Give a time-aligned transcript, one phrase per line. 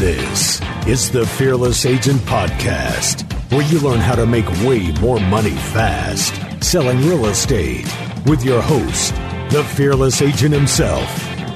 [0.00, 5.50] This is the Fearless Agent Podcast, where you learn how to make way more money
[5.50, 6.32] fast
[6.64, 7.86] selling real estate
[8.24, 9.14] with your host,
[9.50, 11.06] the Fearless Agent himself,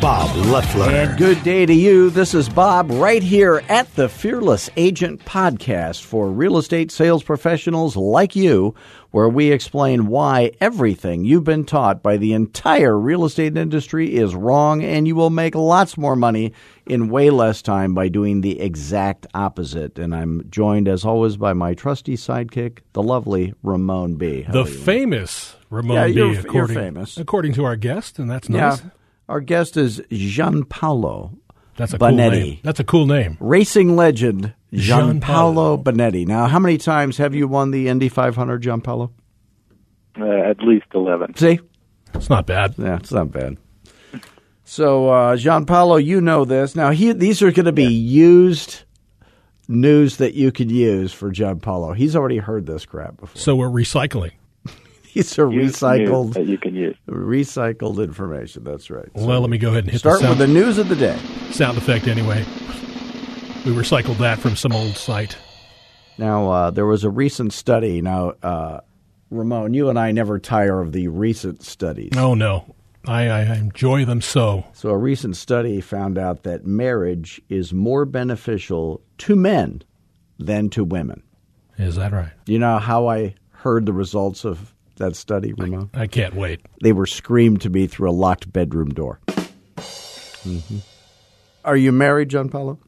[0.01, 0.91] Bob Loeffler.
[0.91, 2.11] And good day to you.
[2.11, 7.97] This is Bob right here at the Fearless Agent Podcast for real estate sales professionals
[7.97, 8.75] like you,
[9.13, 14.35] where we explain why everything you've been taught by the entire real estate industry is
[14.35, 16.53] wrong and you will make lots more money
[16.87, 19.99] in way less time by doing the exact opposite.
[19.99, 24.43] And I'm joined, as always, by my trusty sidekick, the lovely Ramon B.
[24.43, 26.13] How the famous Ramon Yeah, B.
[26.13, 27.17] you're- you're according, famous.
[27.17, 28.77] according to our guest, and that's Yeah.
[29.29, 29.35] Nice.
[29.35, 31.37] Our guest is Gianpaolo
[31.77, 32.31] That's a cool Bonetti.
[32.31, 32.59] name.
[32.63, 33.37] That's a cool name.
[33.41, 35.83] racing legend Gianpaolo Gianpaolo.
[35.85, 36.27] Bonetti.
[36.27, 39.11] Now, how many times have you won the Indy 500, Gianpaolo?
[40.19, 41.37] Uh, at least 11.
[41.37, 41.61] See?
[42.15, 42.75] It's not bad.
[42.79, 43.57] Yeah, it's not bad.
[44.67, 46.75] So, uh, Gianpaolo, you know this.
[46.75, 48.85] Now, he, these are going to be used
[49.69, 51.95] news that you could use for Gianpaolo.
[51.95, 53.39] He's already heard this crap before.
[53.39, 54.33] So we're recycling.
[55.15, 56.97] These are Use recycled, that you can use.
[57.09, 58.65] recycled information.
[58.65, 59.09] That's right.
[59.17, 60.97] So Well, let me go ahead and hit start the with the news of the
[60.97, 61.17] day.
[61.51, 62.45] sound effect anyway.
[63.65, 65.37] We recycled that from some old site.
[66.19, 68.01] Now, uh, there was a recent study.
[68.03, 68.81] Now, uh,
[69.31, 72.13] Ramon, you and I never tire of the recent studies.
[72.17, 72.75] Oh, no.
[73.07, 74.65] I, I enjoy them so.
[74.73, 79.83] So, a recent study found out that marriage is more beneficial to men
[80.39, 81.23] than to women.
[81.79, 82.31] Is that right?
[82.47, 85.91] You know how I heard the results of that study, Ramon?
[85.95, 86.61] I can't wait.
[86.83, 89.21] They were screamed to me through a locked bedroom door.
[90.43, 90.59] hmm
[91.65, 92.79] Are you married, Gianpaolo?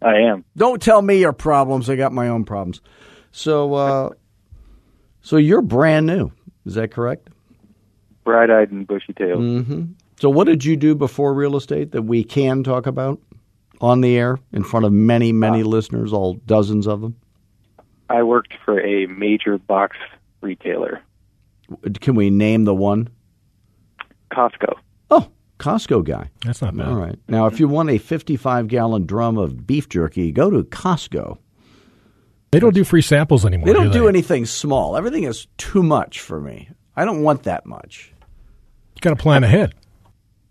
[0.00, 0.44] I am.
[0.56, 1.88] Don't tell me your problems.
[1.88, 2.80] I got my own problems.
[3.30, 4.10] So, uh,
[5.20, 6.32] so you're brand new.
[6.66, 7.28] Is that correct?
[8.24, 9.40] Bright eyed and bushy tailed.
[9.40, 9.82] Mm-hmm.
[10.18, 13.20] So, what did you do before real estate that we can talk about
[13.80, 17.16] on the air in front of many, many listeners, all dozens of them?
[18.08, 19.96] I worked for a major box
[20.40, 21.00] retailer,
[22.00, 23.08] Can we name the one?
[24.32, 24.74] Costco.
[25.10, 25.28] Oh,
[25.58, 26.30] Costco guy.
[26.44, 26.88] That's not bad.
[26.88, 27.18] All right.
[27.28, 31.38] Now, if you want a 55 gallon drum of beef jerky, go to Costco.
[32.50, 33.66] They don't do free samples anymore.
[33.66, 34.08] They don't do, do they?
[34.08, 34.96] anything small.
[34.96, 36.68] Everything is too much for me.
[36.94, 38.12] I don't want that much.
[38.94, 39.74] You got to plan ahead.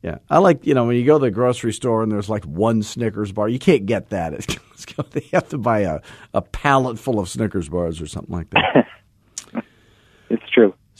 [0.01, 2.43] Yeah, I like you know when you go to the grocery store and there's like
[2.43, 3.47] one Snickers bar.
[3.47, 4.33] You can't get that.
[4.81, 5.99] It's, they have to buy a,
[6.33, 8.87] a pallet full of Snickers bars or something like that.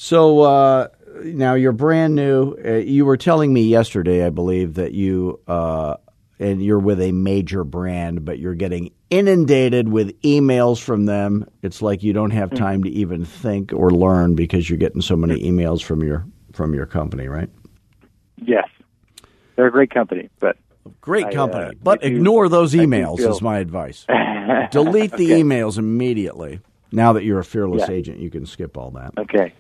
[0.04, 0.88] So uh,
[1.26, 2.56] now you're brand new.
[2.66, 5.98] Uh, you were telling me yesterday, I believe, that you uh,
[6.40, 11.48] and you're with a major brand, but you're getting inundated with emails from them.
[11.62, 15.16] It's like you don't have time to even think or learn because you're getting so
[15.16, 17.50] many emails from your from your company, right?
[18.38, 18.68] Yes.
[19.56, 20.58] They're a great company, but
[21.00, 23.18] Great I, uh, company, but I do- ignore those emails.
[23.18, 24.08] feel- is my advice.
[24.72, 25.44] Delete the Okay.
[25.44, 26.60] emails immediately.
[26.92, 27.94] Now that you're a fearless Yeah.
[27.96, 29.12] agent, you can skip all that.
[29.20, 29.54] okay.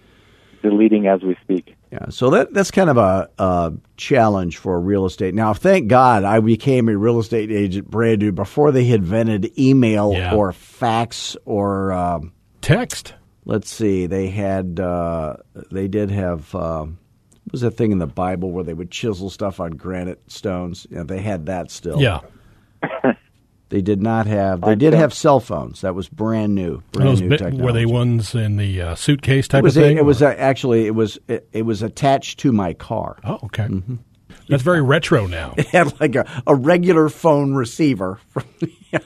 [0.61, 1.75] Deleting as we speak.
[1.91, 5.33] Yeah, so that that's kind of a, a challenge for real estate.
[5.33, 10.13] Now, thank God I became a real estate agent brand new before they invented email
[10.13, 10.35] Yeah.
[10.35, 13.13] or fax or um, Text.
[13.45, 15.37] let's see, they had uh,
[15.71, 16.97] they did have um,
[17.45, 20.87] what was that thing in the Bible where they would chisel stuff on granite stones?
[20.89, 21.99] Yeah, they had that still.
[22.01, 22.19] Yeah.
[23.71, 24.61] They did not have.
[24.61, 25.81] They did have cell phones.
[25.81, 26.83] That was brand new.
[26.91, 27.63] Brand those new bit, technology.
[27.63, 29.77] were they ones in the uh, suitcase type It was.
[29.77, 29.97] of A, thing?
[29.97, 30.85] it was a, actually.
[30.87, 31.17] It was.
[31.27, 33.17] It, it was attached to my car.
[33.23, 33.63] oh, okay.
[33.63, 33.95] Mm-hmm.
[34.49, 35.53] That's very retro now.
[35.57, 38.19] It had like a, a regular phone receiver.
[38.91, 38.99] yeah,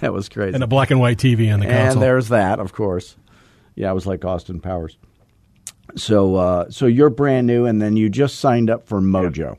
[0.00, 0.54] that was crazy.
[0.54, 2.02] And a black and white TV in the And console.
[2.02, 3.16] there's that, of course.
[3.74, 4.98] Yeah, it was like Austin Powers.
[5.96, 9.56] So, uh, so you're brand new, and then you just signed up for Mojo,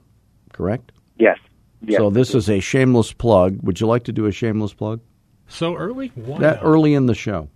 [0.51, 0.91] correct?
[1.17, 1.39] Yes.
[1.83, 1.99] Yes.
[1.99, 3.59] So this is a shameless plug.
[3.63, 5.01] Would you like to do a shameless plug?
[5.47, 6.07] so early?
[6.15, 6.67] Why That not?
[6.67, 7.49] early in the show.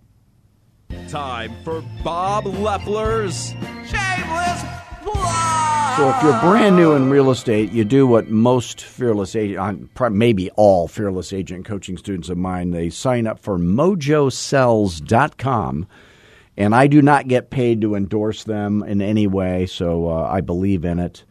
[1.08, 3.54] Time for Bob Loeffler's
[3.86, 4.62] Shameless
[5.02, 5.96] Plug.
[5.96, 10.10] So if you're brand new in real estate, you do what most fearless agent, uh,
[10.10, 15.88] maybe all fearless agent coaching students of mine, they sign up for mojosells.com.
[16.56, 20.40] And I do not get paid to endorse them in any way, so uh, I
[20.40, 21.24] believe in it.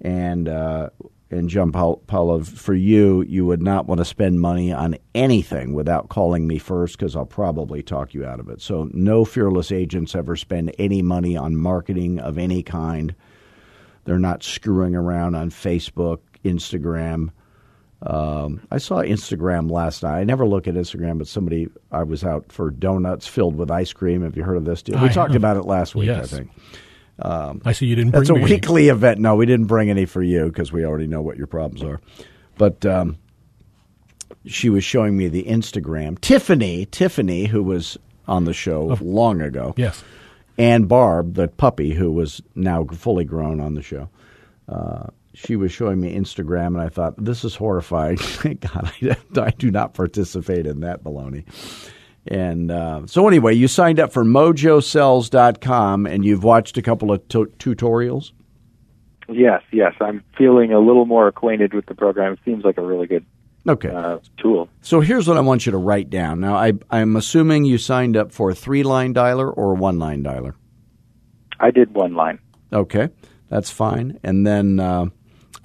[0.00, 0.90] And uh,
[1.30, 6.46] and Gianpaolo, for you, you would not want to spend money on anything without calling
[6.46, 8.62] me first because I'll probably talk you out of it.
[8.62, 13.14] So no fearless agents ever spend any money on marketing of any kind.
[14.04, 17.28] They're not screwing around on Facebook, Instagram.
[18.00, 20.20] Um, I saw Instagram last night.
[20.20, 23.92] I never look at Instagram, but somebody I was out for donuts filled with ice
[23.92, 24.22] cream.
[24.22, 24.98] Have you heard of this deal?
[25.00, 25.40] We I talked have.
[25.42, 26.32] about it last week, Yes.
[26.32, 26.50] I think.
[27.22, 28.50] I see you didn't bring That's a me any.
[28.52, 29.18] weekly event.
[29.20, 32.00] No, we didn't bring any for you because we already know what your problems are.
[32.56, 33.18] But um,
[34.46, 36.20] she was showing me the Instagram.
[36.20, 40.02] Tiffany, Tiffany, who was on the show long ago, Yes.
[40.58, 44.08] and Barb, the puppy, who was now fully grown on the show.
[44.68, 48.16] Uh, she was showing me Instagram, and I thought, this is horrifying.
[48.42, 51.44] God, I, I do not participate in that baloney.
[52.28, 57.26] And uh, so, anyway, you signed up for mojosells.com and you've watched a couple of
[57.28, 58.32] tu- tutorials.
[59.30, 59.94] Yes, yes.
[60.00, 62.34] I'm feeling a little more acquainted with the program.
[62.34, 63.24] It seems like a really good
[63.66, 63.90] Okay.
[63.90, 64.68] uh, tool.
[64.80, 66.40] So here's what I want you to write down.
[66.40, 69.98] Now, I, I'm assuming you signed up for a three line dialer or a one
[69.98, 70.54] line dialer.
[71.60, 72.38] I did one line.
[72.72, 73.08] Okay,
[73.48, 74.18] that's fine.
[74.22, 75.06] And then, uh,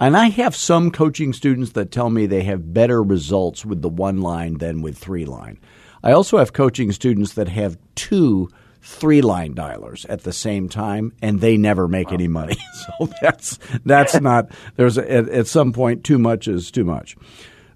[0.00, 3.88] and I have some coaching students that tell me they have better results with the
[3.88, 5.58] one line than with three line.
[6.04, 8.50] I also have coaching students that have two
[8.82, 12.56] three line dialers at the same time and they never make any money.
[12.98, 17.16] So that's that's not there's a, at, at some point too much is too much.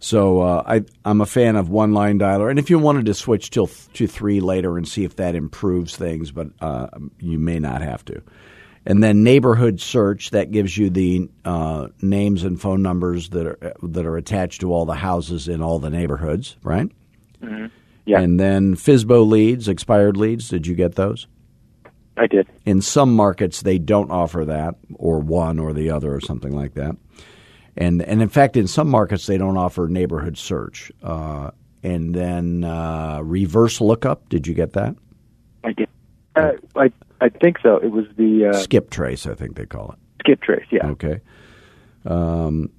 [0.01, 3.15] So uh, I, I'm a fan of one line dialer, and if you wanted to
[3.15, 6.89] switch till to three later and see if that improves things, but uh,
[7.19, 8.23] you may not have to.
[8.85, 13.75] And then neighborhood search that gives you the uh, names and phone numbers that are
[13.83, 16.91] that are attached to all the houses in all the neighborhoods, right?
[18.09, 20.49] Yeah, And then FISBO leads, expired leads.
[20.49, 21.27] Did you get those?
[22.17, 22.49] I did.
[22.65, 26.73] In some markets, they don't offer that, or one or the other, or something like
[26.75, 26.97] that.
[27.77, 30.91] And and in fact, in some markets, they don't offer neighborhood search.
[31.03, 31.51] Uh,
[31.85, 34.29] and then uh, reverse lookup.
[34.31, 34.97] Did you get that?
[35.63, 35.89] I did.
[36.35, 36.91] Uh, I
[37.21, 37.77] I think so.
[37.77, 39.99] It was the uh, Skip trace, I think they call it.
[40.25, 40.67] skip trace.
[40.73, 40.87] Yeah.
[40.89, 41.21] Okay.
[42.07, 42.71] Um,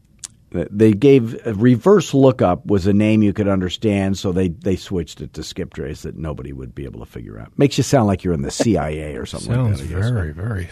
[0.52, 5.22] they gave a reverse lookup was a name you could understand, so they, they switched
[5.22, 7.52] it to skip trace that nobody would be able to figure out.
[7.58, 9.96] Makes you sound like you're in the CIA or something Sounds like that.
[9.96, 10.10] I guess.
[10.10, 10.70] very, very.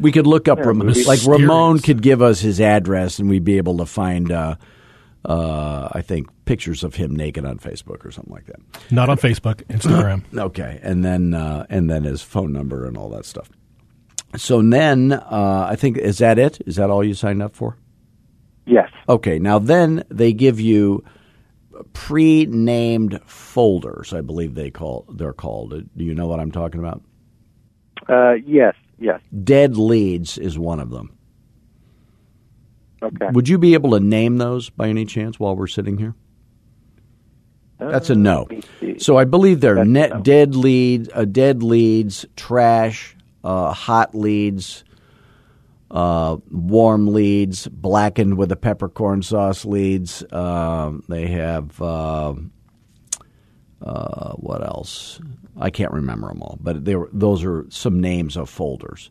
[0.00, 3.44] We could look up Ram- maybe- like Ramon could give us his address, and we'd
[3.44, 4.56] be able to find, uh,
[5.24, 8.60] uh, I think, pictures of him naked on Facebook or something like that.
[8.90, 10.22] Not on Facebook, Instagram.
[10.36, 13.48] Okay, and then uh, and then his phone number and all that stuff.
[14.36, 16.60] So then, uh, I think is that it?
[16.66, 17.76] Is that all you signed up for?
[18.66, 18.90] Yes.
[19.08, 21.04] Okay, now then they give you
[21.92, 24.12] pre-named folders.
[24.12, 25.70] I believe they call they're called.
[25.96, 27.02] Do you know what I'm talking about?
[28.08, 28.74] Uh, yes.
[28.98, 29.20] Yes.
[29.42, 31.16] Dead leads is one of them.
[33.02, 33.28] Okay.
[33.32, 36.14] Would you be able to name those by any chance while we're sitting here?
[37.80, 38.46] That's a no.
[38.48, 38.98] Me see.
[39.00, 40.20] So I believe they're That's net no.
[40.20, 44.84] dead leads, uh, dead leads, trash, uh, hot leads,
[45.92, 50.24] uh, warm leads, blackened with a peppercorn sauce leads.
[50.32, 52.52] Um they have um
[53.84, 55.20] uh, what else?
[55.58, 59.10] I can't remember them all, but they were, those are some names of folders.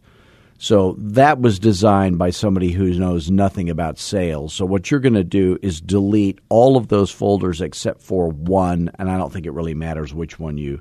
[0.57, 4.53] So that was designed by somebody who knows nothing about sales.
[4.53, 8.91] So what you're going to do is delete all of those folders except for one,
[8.99, 10.79] and I don't think it really matters which one you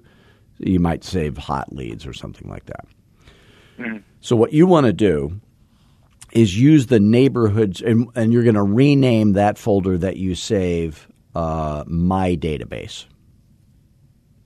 [0.58, 2.84] you might save hot leads or something like that.
[4.20, 5.40] So what you want to do
[6.32, 11.08] is use the neighborhoods, and, and you're going to rename that folder that you save
[11.34, 13.06] uh, my database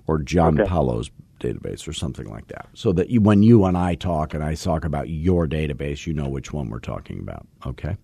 [0.07, 0.69] or John Okay.
[0.69, 1.11] Paulo's
[1.41, 2.69] database or something like that.
[2.75, 6.15] So that you, when you and I talk and I talk about your database, you
[6.15, 7.47] know which one we're talking about.
[7.67, 7.97] Okay.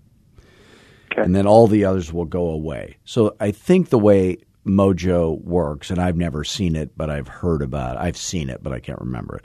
[1.12, 1.22] Okay.
[1.22, 2.96] And then all the others will go away.
[3.04, 7.62] So I think the way Mojo works, and I've never seen it, but I've heard
[7.62, 8.00] about it.
[8.00, 9.44] I've seen it, but I can't remember it.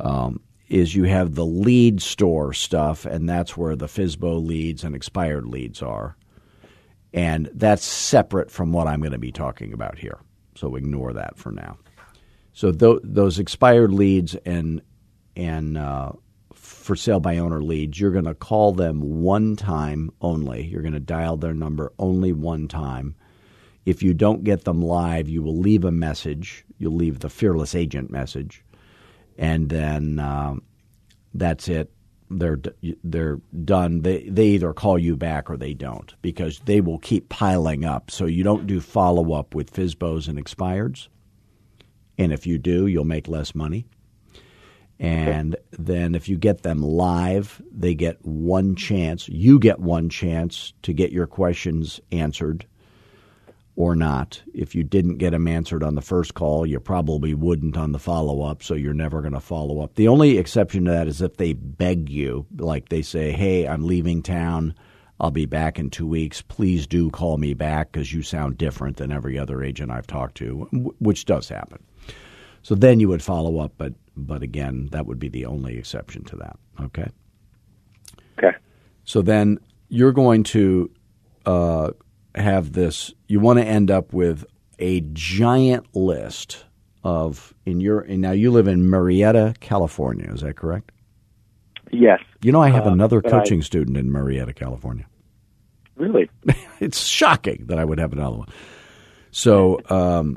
[0.00, 4.94] Um, is you have the lead store stuff, and that's where the FISBO leads and
[4.94, 6.16] expired leads are.
[7.14, 10.18] And that's separate from what I'm going to be talking about here.
[10.54, 11.78] So ignore that for now.
[12.52, 14.82] So tho- those expired leads and
[15.36, 16.12] and uh,
[16.52, 20.66] for sale by owner leads, you're going to call them one time only.
[20.66, 23.14] You're going to dial their number only one time.
[23.86, 26.64] If you don't get them live, you will leave a message.
[26.78, 28.64] You'll leave the fearless agent message,
[29.38, 30.62] and then um,
[31.32, 31.90] that's it.
[32.30, 32.60] They're
[33.02, 34.02] they're done.
[34.02, 38.10] They they either call you back or they don't because they will keep piling up.
[38.10, 41.08] So you don't do follow up with FISBOs and expireds,
[42.18, 43.86] and if you do, you'll make less money.
[45.00, 49.28] And then if you get them live, they get one chance.
[49.28, 52.66] You get one chance to get your questions answered
[53.78, 54.42] or not.
[54.52, 58.00] If you didn't get them answered on the first call, you probably wouldn't on the
[58.00, 59.94] follow up, so you're never going to follow up.
[59.94, 63.86] The only exception to that is if they beg you, like they say, Hey, I'm
[63.86, 64.74] leaving town.
[65.20, 66.42] I'll be back in two weeks.
[66.42, 70.36] Please do call me back because you sound different than every other agent I've talked
[70.38, 70.68] to,
[70.98, 71.80] which does happen.
[72.62, 76.24] So then you would follow up, but but again, that would be the only exception
[76.24, 76.56] to that.
[76.80, 77.06] Okay.
[78.38, 78.56] Okay.
[79.04, 80.90] So then you're going to
[81.46, 81.90] uh,
[82.38, 83.12] have this.
[83.26, 84.44] You want to end up with
[84.78, 86.64] a giant list
[87.04, 88.00] of in your.
[88.00, 90.30] And now you live in Murrieta, California.
[90.32, 90.92] Is that correct?
[91.90, 92.20] Yes.
[92.42, 95.06] You know, I have Uh, another but I- coaching student in Murrieta, California.
[95.96, 96.30] Really?
[96.80, 98.48] it's shocking that I would have another one.
[99.30, 100.36] So, um,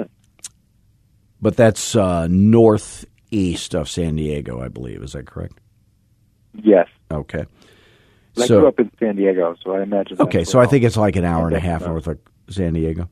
[1.42, 5.04] but that's uh, northeast of San Diego, I believe.
[5.04, 5.60] Is that correct?
[6.64, 6.88] Yes.
[7.12, 7.46] Okay.
[8.38, 10.18] I so grew up in San Diego, so I imagine.
[10.22, 12.18] okay, so I think it's like an hour and a half north of
[12.50, 13.10] San Diego.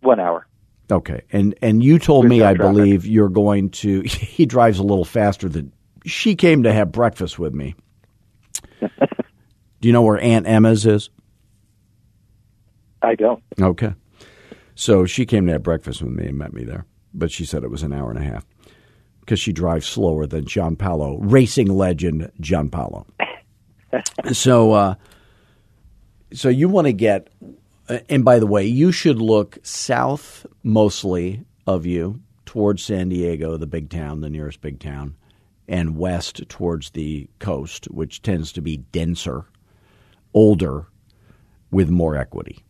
[0.00, 0.46] one hour.
[0.90, 2.74] Okay, and and you told With me, no I traffic.
[2.74, 4.02] believe you're going to.
[4.08, 5.72] He drives a little faster than
[6.04, 7.74] she came to have breakfast with me.
[8.80, 11.10] Do you know where Aunt Emma's is?
[13.02, 13.42] I don't.
[13.60, 13.94] Okay.
[14.74, 17.62] So she came to have breakfast with me and met me there, but she said
[17.62, 18.44] it was an hour and a half
[19.20, 23.06] because she drives slower than Gianpaolo, racing legend Gianpaolo.
[24.32, 24.94] so, uh,
[26.32, 27.28] so you want to get,
[27.88, 33.56] uh, and by the way, you should look south mostly of you towards San Diego,
[33.56, 35.16] the big town, the nearest big town,
[35.68, 39.46] and west towards the coast, which tends to be denser,
[40.34, 40.86] older,
[41.70, 42.64] with more equity.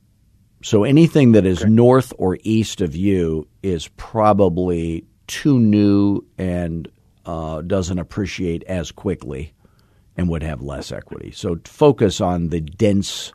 [0.62, 6.88] So anything that is north or east of you is probably too new and
[7.26, 9.53] uh, doesn't appreciate as quickly
[10.16, 11.30] and would have less equity.
[11.30, 13.32] So focus on the dense.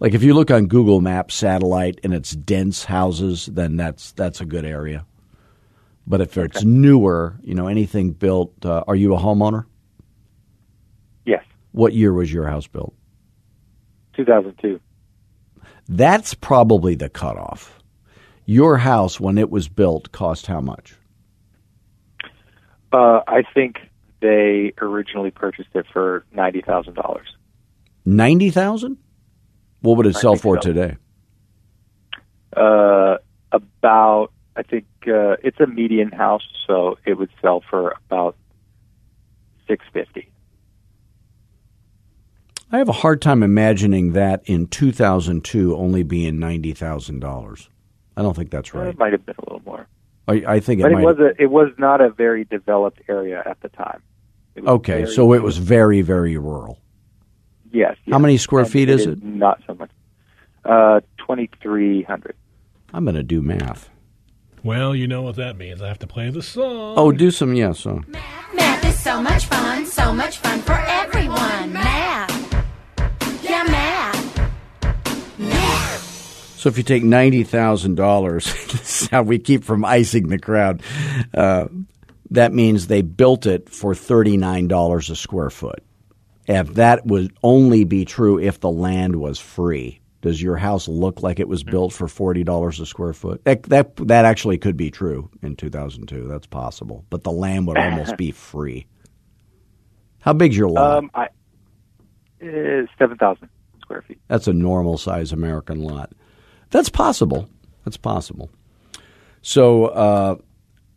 [0.00, 4.40] Like if you look on Google Maps satellite and it's dense houses, then that's that's
[4.40, 5.04] a good area.
[6.06, 8.64] But if it's newer, you know anything built.
[8.64, 9.66] Uh, are you a homeowner?
[11.26, 11.44] Yes.
[11.72, 12.94] What year was your house built?
[14.14, 14.80] 2002.
[15.88, 17.78] That's probably the cutoff.
[18.46, 20.94] Your house, when it was built, cost how much?
[22.92, 23.76] Uh, I think
[24.20, 27.28] they originally purchased it for ninety thousand dollars.
[28.04, 28.98] Ninety thousand.
[29.80, 30.60] What would it sell for so.
[30.60, 30.96] today?
[32.56, 33.18] Uh,
[33.52, 38.36] about I think uh, it's a median house, so it would sell for about
[39.68, 40.32] six fifty.
[42.70, 47.70] I have a hard time imagining that in 2002 only being ninety thousand dollars.
[48.16, 48.88] I don't think that's right.
[48.88, 49.86] It might have been a little more,
[50.28, 51.04] I, I think it but it might.
[51.04, 54.02] was a it was not a very developed area at the time.
[54.58, 56.78] Okay, very- so it was very, very rural.
[57.72, 57.96] yes.
[58.06, 58.20] How yes.
[58.20, 59.22] many square And feet is it?
[59.22, 59.90] Not so much.
[60.64, 62.36] Uh, twenty three hundred.
[62.92, 63.88] I'm going to do math.
[64.64, 65.80] Well, you know what that means.
[65.80, 66.94] I have to play the song.
[66.98, 67.72] Oh, do some yeah.
[67.72, 68.02] So
[68.52, 71.72] Math is so much fun, so much fun for everyone.
[71.72, 72.27] Math.
[76.58, 80.82] So if you take ninety thousand dollars, how we keep from icing the crowd.
[81.32, 81.68] Uh,
[82.30, 85.84] that means they built it for thirty nine dollars a square foot.
[86.48, 91.22] If that would only be true if the land was free, does your house look
[91.22, 93.44] like it was built for forty dollars a square foot?
[93.44, 96.26] That, that that actually could be true in two thousand two.
[96.26, 98.88] That's possible, but the land would almost be free.
[100.18, 100.98] How big's your lot?
[100.98, 101.26] Um, I
[102.42, 103.48] uh, seven thousand
[103.80, 104.18] square feet.
[104.26, 106.10] That's a normal size American lot.
[106.70, 107.48] That's possible.
[107.84, 108.50] That's possible.
[109.42, 110.36] So, uh,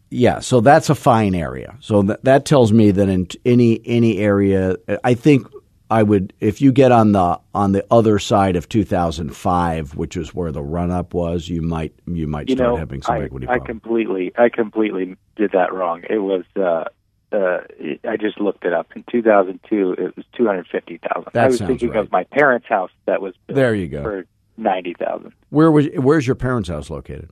[0.10, 1.78] yeah, so that's a fine area.
[1.80, 4.76] So that that tells me that in t- any any area,
[5.06, 5.48] I think
[5.90, 10.34] I would if you get on the on the other side of 2005, which is
[10.34, 13.24] where the run up was, you might you might You start know, having some I,
[13.24, 13.68] equity I problems.
[13.68, 16.04] completely, I completely did that wrong.
[16.10, 16.86] It was, uh,
[17.34, 17.60] uh,
[18.06, 18.88] I just looked it up.
[18.96, 21.30] In 2002, it was 250,000.
[21.34, 22.00] That I was thinking right.
[22.00, 24.04] of my parents' house that was built There you go.
[24.04, 24.26] for
[24.58, 25.32] 90,000.
[25.50, 27.30] Where was where's your parents' house located?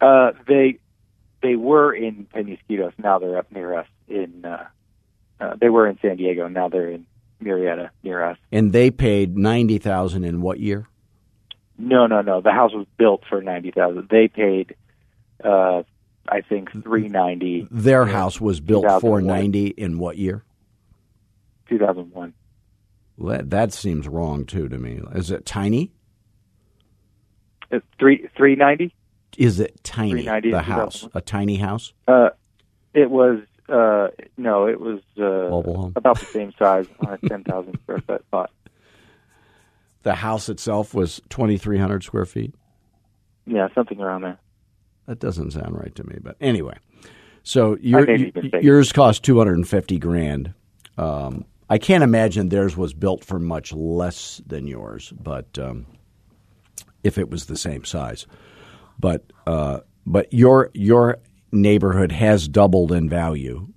[0.00, 0.78] Uh, they,
[1.42, 2.92] they were in Penasquitos.
[2.98, 4.66] Now they're up near us in, uh,
[5.40, 6.48] uh, they were in San Diego.
[6.48, 7.06] Now they're in
[7.42, 8.38] Murrieta near us.
[8.50, 10.88] And they paid ninety thousand in what year?
[11.80, 12.40] No, no, no.
[12.40, 14.08] The house was built for 90,000.
[14.10, 14.74] They paid,
[15.44, 15.84] uh,
[16.28, 19.26] I think 390 Their house was built for 2001.
[19.26, 20.42] ninety in what year?
[21.68, 22.12] 2001.
[22.14, 22.32] Well,
[23.18, 25.00] That, that seems wrong too to me.
[25.14, 25.92] Is it tiny?
[27.72, 28.94] Uh, three 390.
[29.36, 30.22] Is it tiny?
[30.22, 31.92] 390 The house, a tiny house.
[32.06, 32.30] Uh,
[32.94, 37.78] it was uh, no, it was uh, about the same size on a ten thousand
[37.82, 38.50] square foot lot.
[40.04, 42.54] The house itself was twenty three hundred square feet.
[43.46, 44.38] Yeah, something around there.
[45.06, 46.78] That doesn't sound right to me, but anyway.
[47.42, 48.62] So your, may be y- mistaken.
[48.62, 50.54] yours cost two hundred and fifty grand.
[50.96, 55.86] Um, I can't imagine theirs was built for much less than yours, but um,
[57.04, 58.26] if it was the same size,
[58.98, 61.18] but uh, but your your
[61.52, 63.68] neighborhood has doubled in value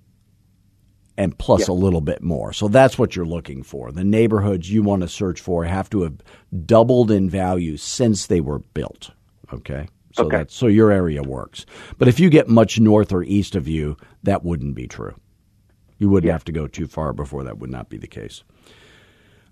[1.18, 1.74] and plus Yeah.
[1.74, 2.52] a little bit more.
[2.54, 3.92] So that's what you're looking for.
[3.92, 6.16] The neighborhoods you want to search for have to have
[6.66, 9.12] doubled in value since they were built.
[9.54, 9.88] Okay.
[10.14, 10.38] So Okay.
[10.38, 11.66] that's so your area works.
[11.98, 15.14] But if you get much north or east of you, that wouldn't be true.
[16.02, 18.44] You wouldn't have to go too far before that would not be the case.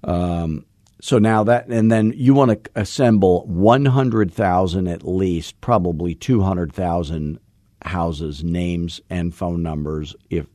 [0.04, 0.66] Um,
[1.00, 7.40] so now that, and then you want to assemble 100,000 at least, probably 200,000
[7.84, 10.48] houses, names, and phone numbers, if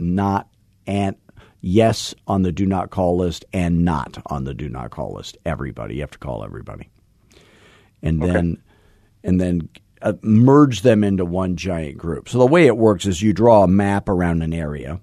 [0.00, 0.48] not,
[0.88, 1.14] and
[1.60, 5.38] yes on the do not call list and not on the do not call list.
[5.46, 5.94] Everybody.
[5.94, 6.90] You have to call everybody.
[8.02, 8.60] And then,
[9.22, 9.68] and then
[10.02, 12.28] uh, merge them into one giant group.
[12.28, 15.00] So the way it works is you draw a map around an area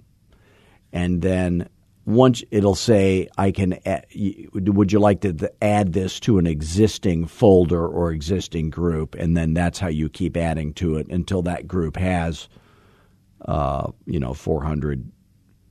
[0.95, 1.67] and then
[2.05, 4.05] once it'll say I can add,
[4.53, 9.53] would you like to add this to an existing folder or existing group and then
[9.53, 12.47] that's how you keep adding to it until that group has
[13.45, 15.11] uh, you know 400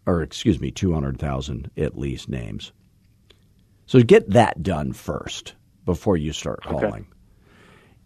[0.06, 2.72] or excuse me 200,000 at least names.
[3.86, 5.54] So get that done first
[5.86, 7.06] before you start calling.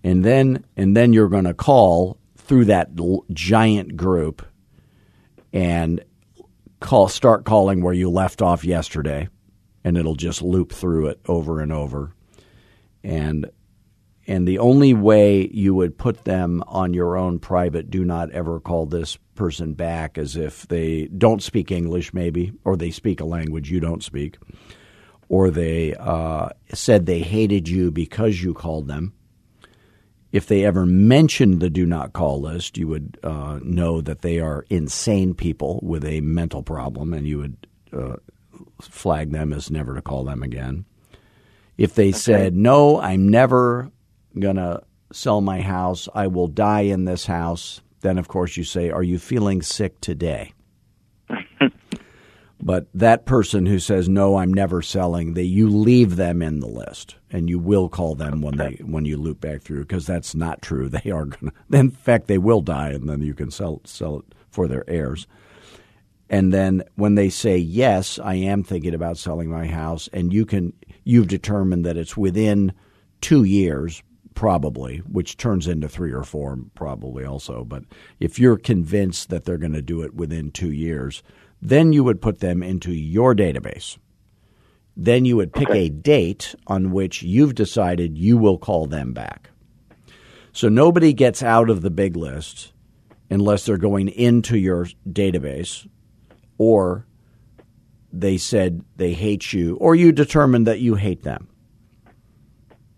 [0.05, 4.47] And then and then you're going to call through that l- giant group
[5.53, 6.05] and
[6.81, 9.29] call start calling where you left off yesterday
[9.85, 12.13] and it'll just loop through it over and over.
[13.03, 13.51] And
[14.29, 18.61] and the only way you would put them on your own private do not ever
[18.61, 23.25] call this person back as if they don't speak english maybe or they speak a
[23.25, 24.37] language you don't speak
[25.29, 29.13] or they uh, said they hated you because you called them
[30.31, 34.41] if they ever mentioned the do not call list, you would uh, know that they
[34.41, 38.17] are insane people with a mental problem, and you would uh,
[38.81, 40.85] flag them as never to call them again.
[41.79, 43.91] If they said, No, I'm never
[44.39, 44.83] going to
[45.13, 49.03] sell my house, I will die in this house, then of course you say, Are
[49.03, 50.53] you feeling sick today?
[52.61, 56.67] But that person who says no, I'm never selling, they you leave them in the
[56.67, 60.35] list, and you will call them when they when you loop back through because that's
[60.35, 60.89] not true.
[60.99, 64.19] They are going to, in fact, they will die, and then you can sell sell
[64.19, 65.27] it for their heirs.
[66.31, 70.45] And then when they say yes, I am thinking about selling my house, and you
[70.45, 70.73] can
[71.05, 72.73] you've determined that it's within
[73.21, 74.03] two years,
[74.35, 77.65] probably, which turns into three or four, probably also.
[77.65, 77.85] But
[78.21, 81.23] if you're convinced that they're going to do it within two years,
[81.61, 83.99] then you would put them into your database.
[84.97, 89.51] Then you would pick a date on which you've decided you will call them back.
[90.53, 92.73] So nobody gets out of the big list
[93.31, 95.87] unless they're going into your database
[96.57, 97.07] or
[98.13, 101.49] they said they hate you or you determined that you hate them.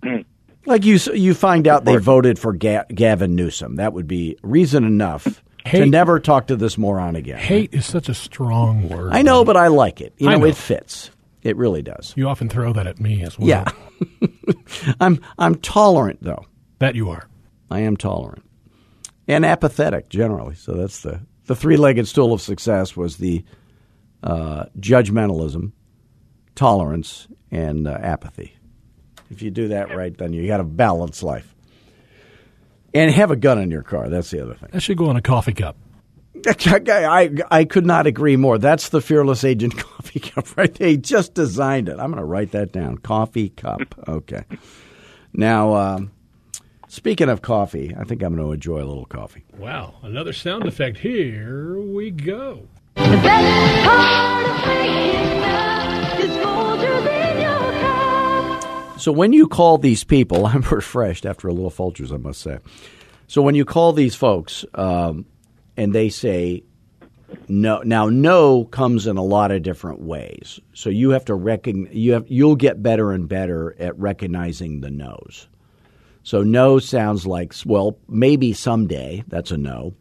[0.03, 0.21] Hmm.
[0.65, 3.77] Like you, you find out they voted for Ga- Gavin Newsom.
[3.77, 7.39] That would be reason enough to never talk to this moron again.
[7.39, 9.13] Hate is such a strong word.
[9.13, 10.15] I know, but I like it.
[10.19, 10.47] You know, know.
[10.47, 11.11] it fits.
[11.43, 12.13] It really does.
[12.17, 13.49] You often throw that at me as well.
[13.49, 13.73] Yeah.
[15.01, 16.45] I'm I'm tolerant though.
[16.79, 17.29] That you are.
[17.71, 18.45] I am tolerant.
[19.29, 20.55] And apathetic generally.
[20.55, 23.45] So that's the the three-legged stool of success was the
[24.23, 25.73] uh, judgmentalism,
[26.55, 28.55] tolerance, and uh, apathy.
[29.31, 31.55] If you do that right, then you got a balanced life.
[32.93, 34.09] And have a gun in your car.
[34.09, 34.71] That's the other thing.
[34.73, 35.77] That should go on a coffee cup.
[36.47, 38.59] I, I could not agree more.
[38.59, 40.73] That's the Fearless Agent coffee cup, right?
[40.73, 41.99] They just designed it.
[41.99, 42.99] I'm going to write that down.
[42.99, 43.81] Coffee cup.
[44.09, 44.45] Okay.
[45.33, 46.11] Now, um,
[46.89, 49.45] speaking of coffee, I think I'm going to enjoy a little coffee.
[49.57, 49.95] Wow.
[50.03, 50.99] Another sound effect.
[50.99, 52.67] Here we go.
[59.01, 62.59] So when you call these people, I'm refreshed after a little Folgers, I must say.
[63.27, 65.25] So when you call these folks um,
[65.77, 66.65] and they say
[67.49, 70.59] no, now no comes in a lot of different ways.
[70.75, 74.91] So you have to recognize you have you'll get better and better at recognizing the
[74.91, 75.47] no's.
[76.25, 79.95] So no sounds like well maybe someday that's a no.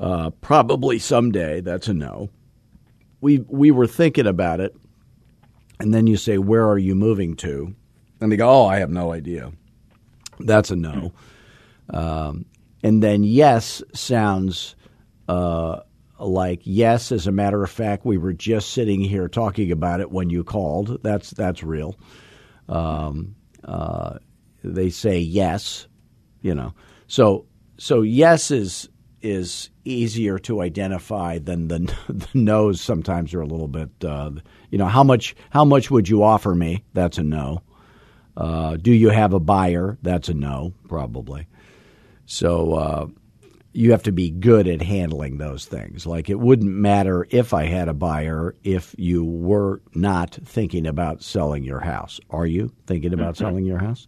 [0.00, 2.30] Uh, probably someday that's a no.
[3.20, 4.74] We we were thinking about it,
[5.78, 7.74] and then you say where are you moving to,
[8.24, 9.52] and they go oh I have no idea.
[10.40, 11.12] That's a no.
[11.90, 12.46] Um,
[12.82, 14.74] and then yes sounds
[15.28, 15.80] uh,
[16.18, 17.12] like yes.
[17.12, 20.44] As a matter of fact, we were just sitting here talking about it when you
[20.44, 21.02] called.
[21.02, 21.96] That's that's real.
[22.68, 24.18] Um, uh,
[24.62, 25.86] they say yes,
[26.40, 26.74] you know.
[27.06, 27.46] So
[27.78, 28.88] so yes is
[29.22, 32.80] is easier to identify than the the no's.
[32.80, 33.90] Sometimes are a little bit.
[34.04, 34.32] Uh,
[34.70, 36.84] you know how much how much would you offer me?
[36.92, 37.62] That's a no.
[38.36, 39.98] Uh, do you have a buyer?
[40.02, 41.46] That's a no, probably.
[42.26, 43.06] So, uh,
[43.74, 46.06] you have to be good at handling those things.
[46.06, 51.22] Like it wouldn't matter if I had a buyer if you were not thinking about
[51.22, 52.20] selling your house.
[52.30, 54.06] Are you thinking about selling your house?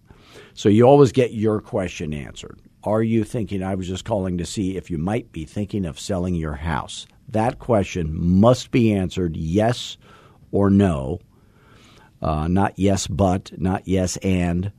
[0.54, 2.60] So you always get your question answered.
[2.84, 3.64] Are you thinking?
[3.64, 7.08] I was just calling to see if you might be thinking of selling your house.
[7.28, 9.96] That question must be answered yes
[10.52, 11.18] or no.
[12.26, 14.72] Uh, not yes, but, not yes, and,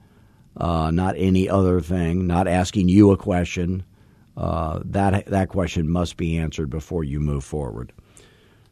[0.57, 3.83] uh, not any other thing, not asking you a question.
[4.35, 7.93] Uh, that, that question must be answered before you move forward.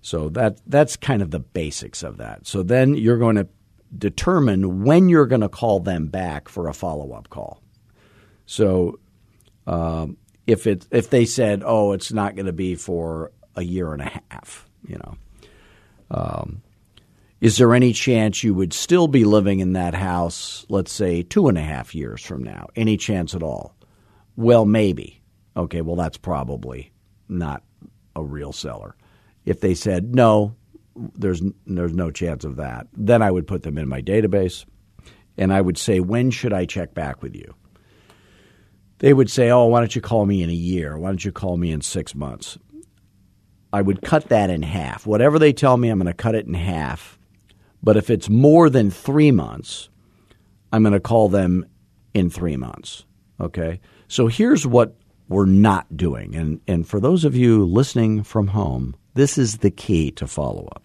[0.01, 2.45] So that, that's kind of the basics of that.
[2.45, 3.47] So then you're going to
[3.97, 7.61] determine when you're going to call them back for a follow up call.
[8.45, 8.99] So
[9.67, 13.93] um, if it if they said, "Oh, it's not going to be for a year
[13.93, 15.17] and a half," you know,
[16.11, 16.61] um,
[17.45, 20.65] is there any chance you would still be living in that house?
[20.67, 22.69] Let's say two and a half years from now.
[22.75, 23.75] Any chance at all?
[24.35, 25.21] Well, maybe.
[25.55, 26.91] Okay, well that's probably
[27.29, 27.61] not
[28.15, 28.95] a real seller.
[29.45, 30.55] If they said no,
[30.95, 32.87] there's there's no chance of that.
[32.93, 34.65] Then I would put them in my database,
[35.37, 37.53] and I would say, when should I check back with you?
[38.97, 40.97] They would say, oh, why don't you call me in a year?
[40.97, 42.57] Why don't you call me in six months?
[43.71, 45.05] I would cut that in half.
[45.05, 47.14] Whatever they tell me, I'm going to cut it in half.
[47.85, 49.89] But if it's more than three months,
[50.73, 51.65] I'm going to call them
[52.15, 53.05] in three months.
[53.39, 53.79] Okay.
[54.07, 54.95] So here's what
[55.29, 56.35] we're not doing.
[56.35, 60.67] And, and for those of you listening from home, this is the key to follow
[60.75, 60.83] up.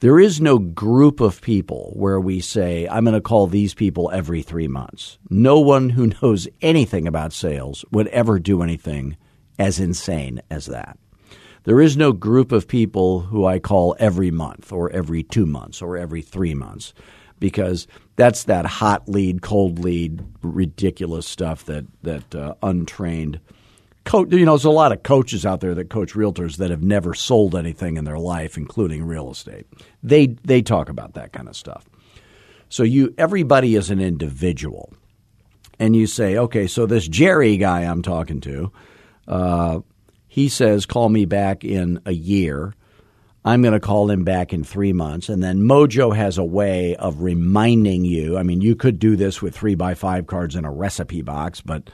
[0.00, 4.10] There is no group of people where we say, I'm going to call these people
[4.10, 5.18] every three months.
[5.28, 9.18] No one who knows anything about sales would ever do anything
[9.58, 10.98] as insane as that.
[11.64, 15.80] There is no group of people who I call every month or every two months
[15.82, 16.92] or every three months
[17.40, 23.40] because that's that hot lead, cold lead, ridiculous stuff that, that uh, untrained
[24.04, 24.30] coach.
[24.32, 27.14] You know, there's a lot of coaches out there that coach realtors that have never
[27.14, 29.66] sold anything in their life, including real estate.
[30.02, 31.88] They they talk about that kind of stuff.
[32.68, 34.92] So you everybody is an individual,
[35.78, 38.72] and you say, okay, so this Jerry guy I'm talking to,
[39.26, 39.80] uh,
[40.34, 42.74] he says call me back in a year.
[43.44, 45.28] I'm going to call him back in three months.
[45.28, 48.36] And then Mojo has a way of reminding you.
[48.36, 51.60] I mean, you could do this with three by five cards in a recipe box,
[51.60, 51.88] but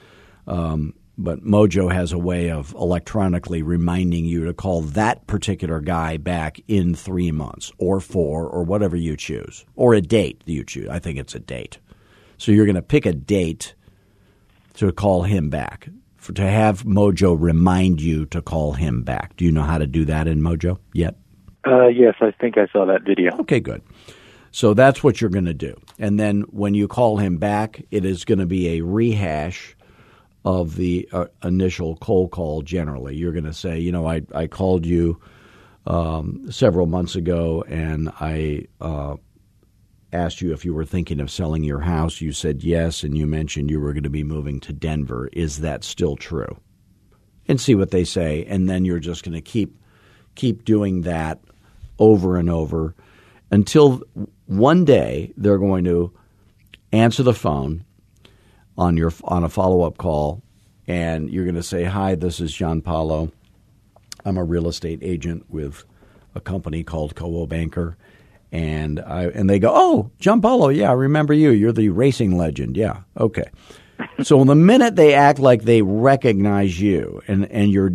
[0.46, 6.16] um, but Mojo has a way of electronically reminding you to call that particular guy
[6.16, 10.88] back in three months or four or whatever you choose, or a date you choose.
[10.88, 11.76] I think it's a date.
[12.38, 13.74] So you're going to pick a date
[14.76, 19.36] to call him back, for, to have Mojo remind you to call him back.
[19.36, 21.16] Do you know how to do that in Mojo yet?
[21.66, 23.36] Uh, yes, I think I saw that video.
[23.40, 23.82] Okay, good.
[24.52, 25.80] So that's what you're going to do.
[25.98, 29.76] And then when you call him back, it is going to be a rehash
[30.44, 33.16] of the uh, initial cold call generally.
[33.16, 35.20] You're going to say, you know, I, I called you
[35.86, 39.16] um, several months ago and I uh,
[40.12, 42.20] asked you if you were thinking of selling your house.
[42.20, 45.28] You said yes, and you mentioned you were going to be moving to Denver.
[45.32, 46.58] Is that still true?
[47.48, 48.44] And see what they say.
[48.44, 49.76] And then you're just going to keep
[50.34, 51.40] keep doing that
[51.98, 52.94] over and over
[53.50, 54.02] until
[54.46, 56.12] one day they're going to
[56.92, 57.84] answer the phone
[58.78, 60.42] on your on a follow up call,
[60.86, 63.30] and you're going to say, "Hi, this is Gianpaolo.
[64.24, 65.84] I'm a real estate agent with
[66.34, 67.96] a company called Coldwell Banker."
[68.52, 71.50] And I and they go, "Oh, Gianpaolo, yeah, I remember you.
[71.50, 72.76] You're the racing legend.
[72.76, 73.50] Yeah, okay."
[74.22, 77.92] so the minute they act like they recognize you and and you're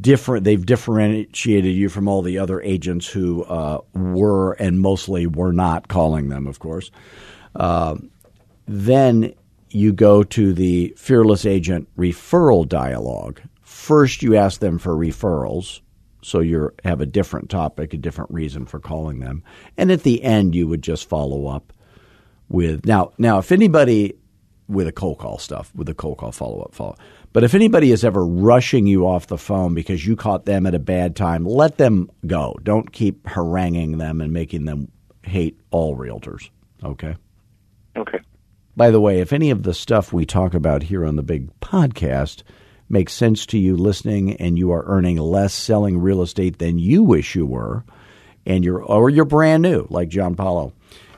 [0.00, 5.52] different, they've differentiated you from all the other agents who uh, were and mostly were
[5.52, 6.90] not calling them, of course.
[7.56, 7.96] Uh,
[8.66, 9.34] then
[9.70, 13.40] you go to the fearless agent referral dialogue.
[13.62, 15.80] First, you ask them for referrals,
[16.22, 19.42] so you have a different topic, a different reason for calling them,
[19.76, 21.72] and at the end, you would just follow up
[22.48, 23.12] with now.
[23.18, 24.14] Now, if anybody
[24.70, 26.96] with a cold call stuff, with a cold call follow up follow.
[27.32, 30.74] But if anybody is ever rushing you off the phone because you caught them at
[30.74, 32.56] a bad time, let them go.
[32.62, 34.90] Don't keep haranguing them and making them
[35.22, 36.50] hate all realtors.
[36.82, 37.16] Okay.
[37.96, 38.18] Okay.
[38.76, 41.50] By the way, if any of the stuff we talk about here on the big
[41.60, 42.42] podcast
[42.90, 47.02] makes sense to you listening and you are earning less selling real estate than you
[47.02, 47.84] wish you were,
[48.44, 50.72] and you're or you're brand new like Gianpaolo,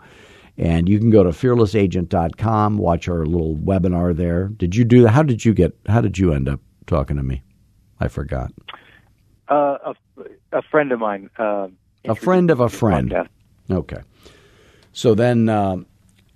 [0.57, 4.49] And you can go to fearlessagent.com, watch our little webinar there.
[4.49, 7.41] Did you do how did you get how did you end up talking to me?
[7.99, 8.51] I forgot.
[9.47, 9.95] Uh, a,
[10.57, 11.29] a friend of mine.
[11.39, 11.69] Uh,
[12.05, 13.09] A friend of a introduced me to the friend.
[13.09, 13.27] podcast.
[13.77, 13.97] Okay.
[14.99, 15.85] So then, um,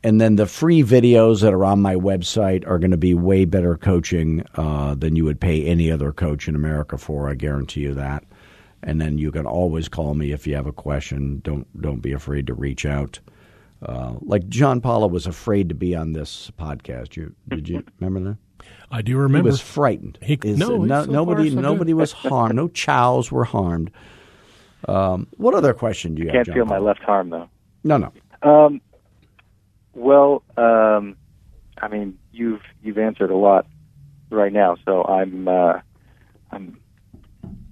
[0.06, 3.43] and then the free videos that are on my website are going to be way
[3.43, 7.30] better coaching uh, than you would pay any other coach in America for.
[7.30, 8.23] I guarantee you that.
[8.82, 11.41] And then you can always call me if you have a question.
[11.43, 13.19] Don't don't be afraid to reach out.
[13.86, 17.17] Uh, like Gianpaolo was afraid to be on this podcast.
[17.17, 18.65] You did you remember that?
[18.91, 19.49] I do remember.
[19.49, 20.17] He was frightened.
[20.21, 22.56] He- Is- no, he's so nobody far so nobody was harmed.
[22.56, 23.91] No chows were harmed.
[24.88, 26.36] Um, what other question do you have?
[26.36, 27.49] Can't John feel my left arm though.
[27.84, 28.13] No, no.
[28.43, 28.82] Um,
[29.93, 31.15] well, um,
[31.82, 33.67] I mean, you've you've answered a lot
[34.29, 35.79] right now, so I'm uh,
[36.51, 36.77] I'm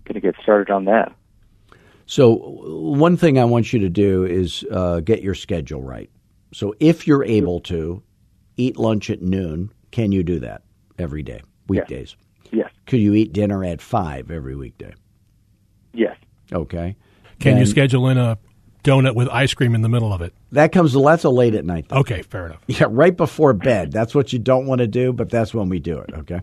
[0.05, 1.13] going to get started on that.
[2.05, 6.10] So, one thing I want you to do is uh, get your schedule right.
[6.53, 8.03] So, if you're able to
[8.57, 10.63] eat lunch at noon, can you do that
[10.97, 12.15] every day, weekdays?
[12.51, 14.93] Yes, Could you eat dinner at five every weekday?
[15.93, 16.17] yes,
[16.51, 16.97] Okay.
[17.39, 18.38] Can you schedule in a
[18.83, 20.33] donut with ice cream in the middle of it?
[20.51, 20.93] That comes.
[20.93, 21.87] That's a late at night.
[21.89, 21.97] Thing.
[21.99, 22.61] Okay, fair enough.
[22.67, 23.91] Yeah, right before bed.
[23.91, 26.11] That's what you don't want to do, but that's when we do it.
[26.13, 26.41] Okay.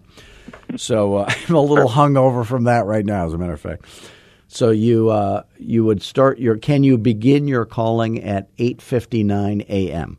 [0.77, 3.85] So uh, I'm a little hungover from that right now, as a matter of fact.
[4.49, 6.57] So you uh, you would start your.
[6.57, 10.19] Can you begin your calling at 8:59 a.m.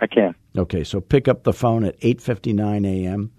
[0.00, 0.34] I can.
[0.56, 3.32] Okay, so pick up the phone at 8:59 a.m.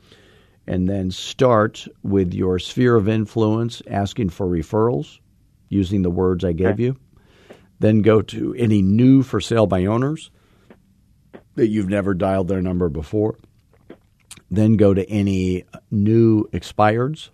[0.67, 5.19] and then start with your sphere of influence asking for referrals
[5.69, 6.83] using the words I gave Okay.
[6.83, 6.97] you.
[7.79, 10.31] Then go to any new for sale by owners
[11.55, 13.37] that you've never dialed their number before.
[14.49, 17.29] Then go to any new expireds.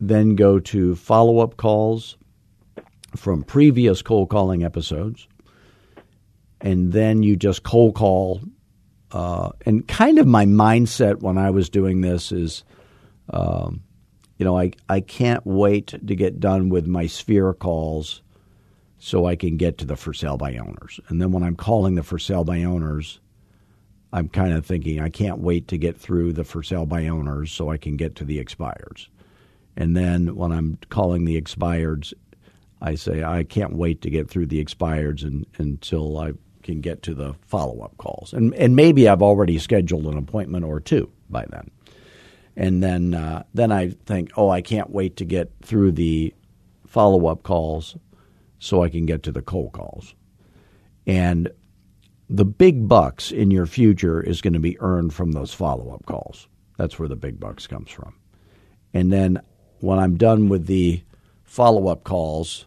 [0.00, 2.16] Then go to follow-up calls
[3.16, 5.28] from previous cold calling episodes
[6.62, 8.40] and then you just cold call.
[9.10, 12.64] Uh, and kind of my mindset when I was doing this is,
[13.30, 13.82] um,
[14.38, 18.21] you know, I, I can't wait to get done with my sphere calls
[19.04, 21.00] so I can get to the for sale by owners.
[21.08, 23.18] And then when I'm calling the for sale by owners,
[24.12, 27.50] I'm kind of thinking I can't wait to get through the for sale by owners
[27.50, 29.08] so I can get to the expireds.
[29.76, 32.12] And then when I'm calling the expireds,
[32.80, 37.02] I say I can't wait to get through the expireds and, until I can get
[37.02, 38.32] to the follow up calls.
[38.32, 41.72] And and maybe I've already scheduled an appointment or two by then.
[42.56, 46.32] And then uh, then I think, oh, I can't wait to get through the
[46.86, 47.96] follow up calls
[48.62, 50.14] so I can get to the cold calls.
[51.04, 51.50] And
[52.30, 56.06] the big bucks in your future is going to be earned from those follow up
[56.06, 56.46] calls.
[56.78, 58.14] That's where the big bucks comes from.
[58.94, 59.42] And then
[59.80, 61.02] when I'm done with the
[61.42, 62.66] follow up calls,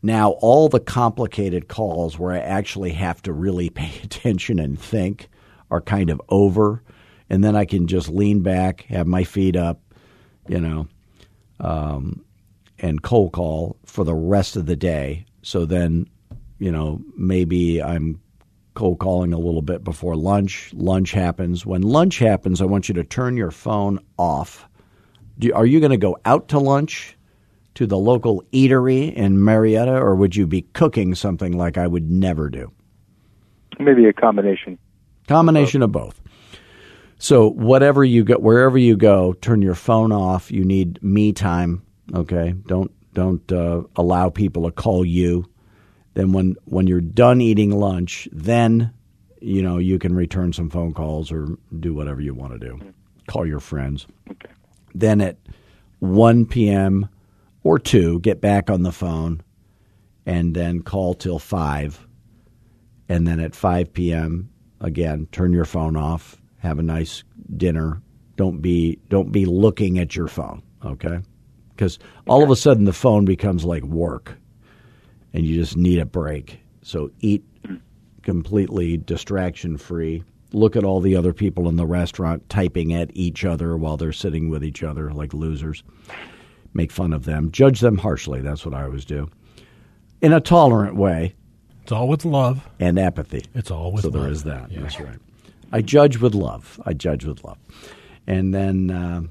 [0.00, 5.28] now all the complicated calls where I actually have to really pay attention and think
[5.72, 6.84] are kind of over.
[7.28, 9.80] And then I can just lean back, have my feet up,
[10.46, 10.86] you know,
[11.58, 12.24] um,
[12.78, 15.24] and cold call for the rest of the day.
[15.42, 16.06] So then,
[16.58, 18.20] you know, maybe I'm
[18.74, 20.72] cold calling a little bit before lunch.
[20.74, 21.66] Lunch happens.
[21.66, 24.66] When lunch happens, I want you to turn your phone off.
[25.38, 27.16] Do, are you going to go out to lunch
[27.74, 32.10] to the local eatery in Murrieta, or would you be cooking something like I would
[32.10, 32.70] never do?
[33.78, 34.78] Maybe a combination.
[35.26, 36.20] Combination of both.
[37.18, 40.50] So whatever you go, wherever you go, turn your phone off.
[40.50, 41.82] You need me time.
[42.14, 45.46] Okay, don't don't uh, allow people to call you.
[46.14, 48.92] Then when when you're done eating lunch, then
[49.40, 51.48] you know you can return some phone calls or
[51.80, 52.80] do whatever you want to do.
[53.26, 54.06] Call your friends.
[54.30, 54.50] Okay.
[54.94, 55.38] Then at
[56.00, 57.08] 1 p.m.
[57.62, 59.40] or 2, get back on the phone
[60.26, 62.06] and then call till 5.
[63.08, 67.24] And then at 5 p.m., again, turn your phone off, have a nice
[67.56, 68.02] dinner.
[68.36, 71.20] Don't be don't be looking at your phone, okay?
[71.76, 74.36] Cuz all of a sudden the phone becomes like work
[75.32, 76.58] and you just need a break.
[76.82, 77.44] So eat
[78.22, 80.22] completely distraction free.
[80.52, 84.12] Look at all the other people in the restaurant typing at each other while they're
[84.12, 85.82] sitting with each other like losers.
[86.74, 87.50] Make fun of them.
[87.50, 88.40] Judge them harshly.
[88.40, 89.28] That's what I always do.
[90.20, 91.34] In a tolerant way
[91.82, 92.68] It's all with love.
[92.78, 93.44] and apathy.
[93.54, 94.22] It's all with so love.
[94.22, 94.70] there is that.
[94.70, 94.80] Yeah.
[94.82, 95.18] That's right.
[95.72, 96.78] I judge with love.
[96.84, 97.56] I judge with love,
[98.26, 99.22] and then uh,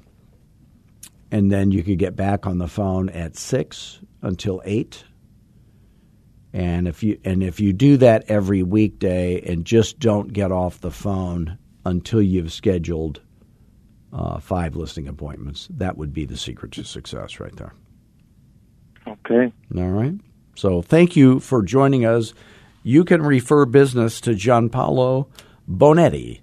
[1.32, 5.06] and then you could get back on the phone at six until eight.
[6.54, 10.82] And if you and if you do that every weekday and just don't get off
[10.82, 13.22] the phone until you've scheduled
[14.12, 17.74] uh, five listing appointments, that would be the secret to success right there.
[19.08, 19.54] Okay.
[19.78, 20.14] All right.
[20.56, 22.34] So thank you for joining us.
[22.84, 25.28] You can refer business to Gianpaolo
[25.70, 26.42] Bonetti,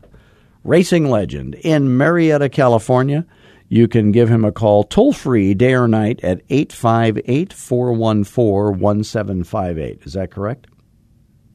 [0.64, 3.26] racing legend in Murrieta, California.
[3.68, 10.02] You can give him a call toll free day or night at 858 414 1758.
[10.04, 10.68] Is that correct?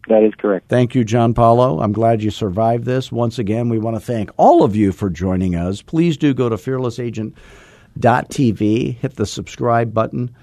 [0.09, 0.67] That is correct.
[0.69, 1.81] Thank you, Gianpaolo.
[1.83, 3.11] I'm glad you survived this.
[3.11, 5.81] Once again, we want to thank all of you for joining us.
[5.81, 10.35] Please do go to fearlessagent.tv, hit the subscribe button.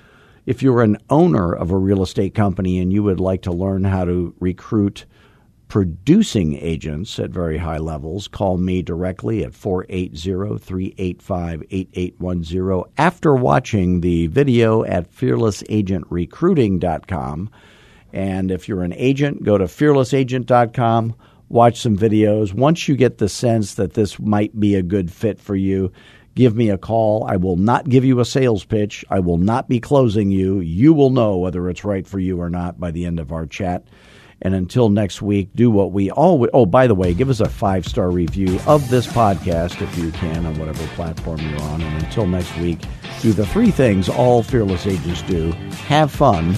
[0.46, 3.84] If you're an owner of a real estate company and you would like to learn
[3.84, 5.04] how to recruit
[5.70, 14.00] producing agents at very high levels, call me directly at 480 385 8810 after watching
[14.00, 17.50] the video at fearlessagentrecruiting.com.
[18.12, 21.14] And if you're an agent, go to fearlessagent.com,
[21.48, 22.52] watch some videos.
[22.52, 25.92] Once you get the sense that this might be a good fit for you,
[26.34, 27.24] give me a call.
[27.28, 29.04] I will not give you a sales pitch.
[29.08, 30.58] I will not be closing you.
[30.58, 33.46] You will know whether it's right for you or not by the end of our
[33.46, 33.84] chat.
[34.42, 36.50] And until next week, do what we always.
[36.54, 40.10] Oh, by the way, give us a five star review of this podcast if you
[40.12, 41.82] can on whatever platform you're on.
[41.82, 42.80] And until next week,
[43.20, 45.52] do the three things all fearless agents do
[45.86, 46.56] have fun.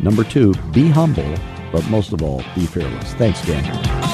[0.00, 1.34] Number two, be humble,
[1.70, 3.14] but most of all, be fearless.
[3.14, 4.13] Thanks, gang.